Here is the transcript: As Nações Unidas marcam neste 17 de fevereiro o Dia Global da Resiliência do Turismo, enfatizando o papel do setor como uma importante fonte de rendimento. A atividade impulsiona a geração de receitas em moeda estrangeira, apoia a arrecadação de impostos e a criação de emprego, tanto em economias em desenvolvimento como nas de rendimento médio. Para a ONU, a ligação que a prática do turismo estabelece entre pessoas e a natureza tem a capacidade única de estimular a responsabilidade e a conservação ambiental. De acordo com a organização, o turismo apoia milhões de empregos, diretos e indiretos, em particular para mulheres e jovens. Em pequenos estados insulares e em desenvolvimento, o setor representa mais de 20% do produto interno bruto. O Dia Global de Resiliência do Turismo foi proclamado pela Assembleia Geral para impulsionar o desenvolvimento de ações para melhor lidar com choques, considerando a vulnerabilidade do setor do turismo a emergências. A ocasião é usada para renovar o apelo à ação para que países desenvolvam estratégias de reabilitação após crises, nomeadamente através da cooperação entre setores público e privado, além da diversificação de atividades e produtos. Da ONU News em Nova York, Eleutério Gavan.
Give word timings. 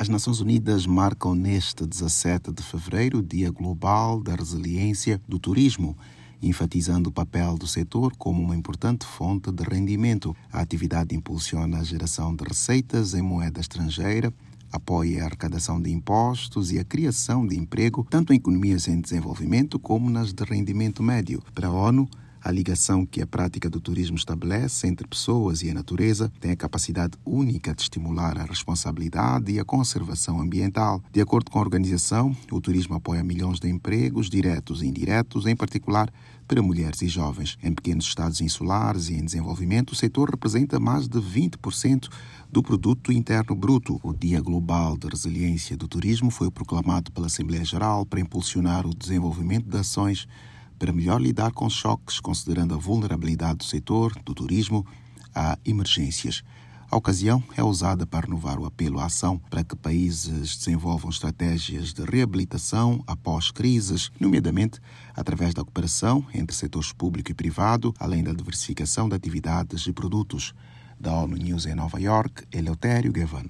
As 0.00 0.08
Nações 0.08 0.40
Unidas 0.40 0.86
marcam 0.86 1.34
neste 1.34 1.84
17 1.84 2.52
de 2.52 2.62
fevereiro 2.62 3.18
o 3.18 3.22
Dia 3.22 3.50
Global 3.50 4.22
da 4.22 4.34
Resiliência 4.34 5.20
do 5.28 5.38
Turismo, 5.38 5.94
enfatizando 6.40 7.10
o 7.10 7.12
papel 7.12 7.58
do 7.58 7.66
setor 7.66 8.16
como 8.16 8.42
uma 8.42 8.56
importante 8.56 9.04
fonte 9.04 9.52
de 9.52 9.62
rendimento. 9.62 10.34
A 10.50 10.62
atividade 10.62 11.14
impulsiona 11.14 11.80
a 11.80 11.84
geração 11.84 12.34
de 12.34 12.42
receitas 12.42 13.12
em 13.12 13.20
moeda 13.20 13.60
estrangeira, 13.60 14.32
apoia 14.72 15.22
a 15.22 15.26
arrecadação 15.26 15.78
de 15.78 15.90
impostos 15.92 16.72
e 16.72 16.78
a 16.78 16.84
criação 16.84 17.46
de 17.46 17.58
emprego, 17.58 18.06
tanto 18.08 18.32
em 18.32 18.36
economias 18.36 18.88
em 18.88 19.02
desenvolvimento 19.02 19.78
como 19.78 20.08
nas 20.08 20.32
de 20.32 20.44
rendimento 20.44 21.02
médio. 21.02 21.42
Para 21.54 21.68
a 21.68 21.72
ONU, 21.72 22.08
a 22.42 22.50
ligação 22.50 23.04
que 23.04 23.20
a 23.20 23.26
prática 23.26 23.68
do 23.68 23.80
turismo 23.80 24.16
estabelece 24.16 24.86
entre 24.86 25.06
pessoas 25.06 25.62
e 25.62 25.70
a 25.70 25.74
natureza 25.74 26.32
tem 26.40 26.50
a 26.50 26.56
capacidade 26.56 27.18
única 27.24 27.74
de 27.74 27.82
estimular 27.82 28.38
a 28.38 28.44
responsabilidade 28.44 29.52
e 29.52 29.60
a 29.60 29.64
conservação 29.64 30.40
ambiental. 30.40 31.02
De 31.12 31.20
acordo 31.20 31.50
com 31.50 31.58
a 31.58 31.62
organização, 31.62 32.34
o 32.50 32.60
turismo 32.60 32.94
apoia 32.94 33.22
milhões 33.22 33.60
de 33.60 33.68
empregos, 33.68 34.30
diretos 34.30 34.82
e 34.82 34.86
indiretos, 34.86 35.46
em 35.46 35.54
particular 35.54 36.10
para 36.50 36.62
mulheres 36.62 37.00
e 37.02 37.06
jovens. 37.06 37.56
Em 37.62 37.72
pequenos 37.72 38.06
estados 38.06 38.40
insulares 38.40 39.08
e 39.08 39.14
em 39.14 39.24
desenvolvimento, 39.24 39.92
o 39.92 39.94
setor 39.94 40.30
representa 40.30 40.80
mais 40.80 41.06
de 41.06 41.18
20% 41.20 42.08
do 42.50 42.60
produto 42.60 43.12
interno 43.12 43.54
bruto. 43.54 44.00
O 44.02 44.12
Dia 44.12 44.40
Global 44.40 44.96
de 44.96 45.06
Resiliência 45.06 45.76
do 45.76 45.86
Turismo 45.86 46.28
foi 46.28 46.50
proclamado 46.50 47.12
pela 47.12 47.28
Assembleia 47.28 47.64
Geral 47.64 48.04
para 48.04 48.18
impulsionar 48.18 48.84
o 48.84 48.92
desenvolvimento 48.92 49.68
de 49.68 49.76
ações 49.76 50.26
para 50.80 50.94
melhor 50.94 51.20
lidar 51.20 51.52
com 51.52 51.68
choques, 51.68 52.18
considerando 52.18 52.74
a 52.74 52.78
vulnerabilidade 52.78 53.58
do 53.58 53.64
setor 53.64 54.18
do 54.24 54.34
turismo 54.34 54.84
a 55.34 55.58
emergências. 55.62 56.42
A 56.90 56.96
ocasião 56.96 57.44
é 57.54 57.62
usada 57.62 58.06
para 58.06 58.26
renovar 58.26 58.58
o 58.58 58.64
apelo 58.64 58.98
à 58.98 59.04
ação 59.04 59.38
para 59.50 59.62
que 59.62 59.76
países 59.76 60.56
desenvolvam 60.56 61.10
estratégias 61.10 61.92
de 61.92 62.02
reabilitação 62.02 63.04
após 63.06 63.50
crises, 63.50 64.10
nomeadamente 64.18 64.80
através 65.14 65.52
da 65.52 65.62
cooperação 65.62 66.26
entre 66.34 66.56
setores 66.56 66.92
público 66.92 67.30
e 67.30 67.34
privado, 67.34 67.94
além 68.00 68.24
da 68.24 68.32
diversificação 68.32 69.06
de 69.06 69.14
atividades 69.14 69.86
e 69.86 69.92
produtos. 69.92 70.54
Da 70.98 71.12
ONU 71.12 71.36
News 71.36 71.64
em 71.64 71.74
Nova 71.74 71.98
York, 72.00 72.44
Eleutério 72.52 73.12
Gavan. 73.12 73.44